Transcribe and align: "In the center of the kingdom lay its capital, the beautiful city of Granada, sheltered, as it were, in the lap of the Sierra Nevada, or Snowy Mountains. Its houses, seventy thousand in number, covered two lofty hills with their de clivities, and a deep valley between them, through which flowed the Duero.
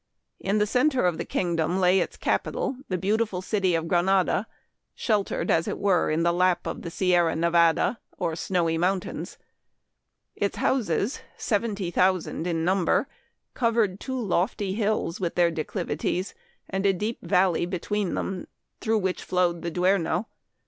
"In 0.49 0.57
the 0.57 0.65
center 0.65 1.05
of 1.05 1.19
the 1.19 1.25
kingdom 1.25 1.79
lay 1.79 1.99
its 1.99 2.17
capital, 2.17 2.75
the 2.89 2.97
beautiful 2.97 3.39
city 3.39 3.75
of 3.75 3.87
Granada, 3.87 4.47
sheltered, 4.95 5.51
as 5.51 5.67
it 5.67 5.77
were, 5.77 6.09
in 6.09 6.23
the 6.23 6.33
lap 6.33 6.65
of 6.65 6.81
the 6.81 6.89
Sierra 6.89 7.35
Nevada, 7.35 7.99
or 8.17 8.35
Snowy 8.35 8.79
Mountains. 8.79 9.37
Its 10.35 10.57
houses, 10.57 11.21
seventy 11.37 11.91
thousand 11.91 12.47
in 12.47 12.65
number, 12.65 13.07
covered 13.53 13.99
two 13.99 14.19
lofty 14.19 14.73
hills 14.73 15.19
with 15.19 15.35
their 15.35 15.51
de 15.51 15.63
clivities, 15.65 16.33
and 16.67 16.83
a 16.87 16.93
deep 16.93 17.19
valley 17.21 17.67
between 17.67 18.15
them, 18.15 18.47
through 18.79 18.97
which 18.97 19.23
flowed 19.23 19.61
the 19.61 19.69
Duero. 19.69 20.25